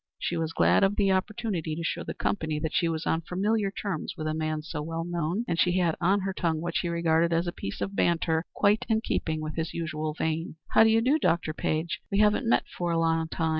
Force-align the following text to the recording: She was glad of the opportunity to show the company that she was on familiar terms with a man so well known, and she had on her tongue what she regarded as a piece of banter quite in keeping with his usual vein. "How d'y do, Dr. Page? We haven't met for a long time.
She 0.17 0.35
was 0.35 0.51
glad 0.51 0.83
of 0.83 0.95
the 0.95 1.11
opportunity 1.11 1.75
to 1.75 1.83
show 1.83 2.03
the 2.03 2.15
company 2.15 2.57
that 2.57 2.73
she 2.73 2.87
was 2.89 3.05
on 3.05 3.21
familiar 3.21 3.69
terms 3.69 4.15
with 4.17 4.25
a 4.25 4.33
man 4.33 4.63
so 4.63 4.81
well 4.81 5.03
known, 5.03 5.45
and 5.47 5.59
she 5.59 5.77
had 5.77 5.95
on 6.01 6.21
her 6.21 6.33
tongue 6.33 6.59
what 6.59 6.75
she 6.75 6.89
regarded 6.89 7.31
as 7.31 7.45
a 7.45 7.51
piece 7.51 7.81
of 7.81 7.95
banter 7.95 8.43
quite 8.51 8.83
in 8.89 9.01
keeping 9.01 9.41
with 9.41 9.57
his 9.57 9.75
usual 9.75 10.15
vein. 10.15 10.55
"How 10.69 10.83
d'y 10.83 11.01
do, 11.01 11.19
Dr. 11.19 11.53
Page? 11.53 11.99
We 12.11 12.17
haven't 12.17 12.49
met 12.49 12.63
for 12.75 12.89
a 12.91 12.97
long 12.99 13.27
time. 13.27 13.49